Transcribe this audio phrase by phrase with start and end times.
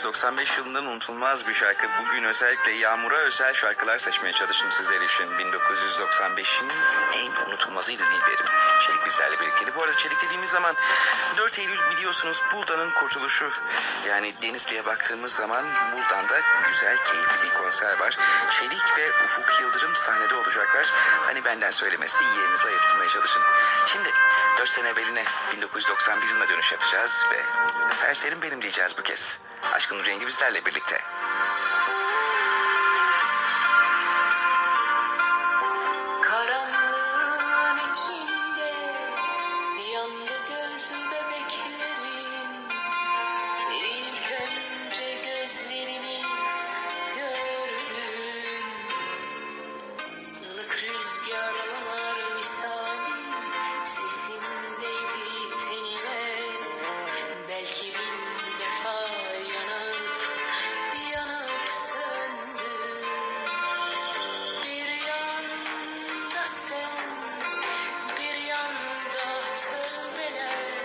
[0.00, 1.86] 1995 yılından unutulmaz bir şarkı.
[2.00, 5.24] Bugün özellikle Yağmur'a özel şarkılar seçmeye çalıştım sizler için.
[5.24, 6.68] 1995'in
[7.14, 8.46] en unutulmazıydı Dilberim.
[8.86, 9.76] Çelik bizlerle birlikteydi.
[9.76, 10.74] Bu arada Çelik dediğimiz zaman
[11.36, 13.50] 4 Eylül biliyorsunuz Buldan'ın kurtuluşu.
[14.08, 18.16] Yani Denizli'ye baktığımız zaman Buldan'da güzel, keyifli bir konser var.
[18.50, 20.92] Çelik ve Ufuk Yıldırım sahnede olacaklar.
[21.26, 23.42] Hani benden söylemesi yerinizi ayırtmaya çalışın.
[23.86, 24.08] Şimdi
[24.58, 25.24] 4 sene evveline
[25.56, 27.42] 1991 yılına dönüş yapacağız ve
[27.94, 29.38] serserim benim diyeceğiz bu kez.
[29.62, 30.98] Aşkın rengi bizlerle birlikte.
[36.22, 37.78] Karanlığın
[70.34, 70.79] la la.